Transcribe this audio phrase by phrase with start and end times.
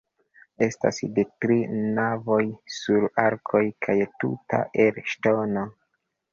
[0.67, 1.57] Estas de tri
[1.99, 2.41] navoj
[2.79, 5.71] sur arkoj kaj tuta el ŝtono.